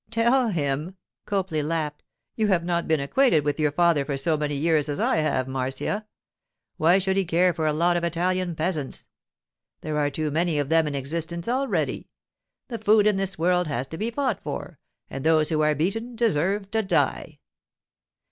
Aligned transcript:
'Tell 0.09 0.47
him!' 0.49 0.95
Copley 1.27 1.61
laughed. 1.61 2.01
'You 2.35 2.47
have 2.47 2.63
not 2.63 2.87
been 2.87 2.99
acquainted 2.99 3.45
with 3.45 3.59
your 3.59 3.71
father 3.71 4.03
for 4.03 4.17
so 4.17 4.35
many 4.35 4.55
years 4.55 4.89
as 4.89 4.99
I 4.99 5.17
have, 5.17 5.47
Marcia. 5.47 6.07
Why 6.77 6.97
should 6.97 7.17
he 7.17 7.23
care 7.23 7.53
for 7.53 7.67
a 7.67 7.71
lot 7.73 7.95
of 7.95 8.03
Italian 8.03 8.55
peasants? 8.55 9.05
There 9.81 9.99
are 9.99 10.09
too 10.09 10.31
many 10.31 10.57
of 10.57 10.69
them 10.69 10.87
in 10.87 10.95
existence 10.95 11.47
already. 11.47 12.09
The 12.67 12.79
food 12.79 13.05
in 13.05 13.17
this 13.17 13.37
world 13.37 13.67
has 13.67 13.85
to 13.89 13.97
be 13.99 14.09
fought 14.09 14.41
for, 14.41 14.79
and 15.07 15.23
those 15.23 15.49
who 15.49 15.61
are 15.61 15.75
beaten 15.75 16.15
deserve 16.15 16.71
to 16.71 16.81
die. 16.81 17.37